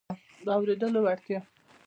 [0.45, 1.39] د اورېدو وړتیا